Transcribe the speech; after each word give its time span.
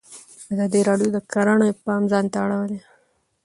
ازادي 0.51 0.81
راډیو 0.89 1.09
د 1.15 1.17
کرهنه 1.31 1.67
ته 1.75 1.79
پام 1.85 2.03
اړولی. 2.43 2.79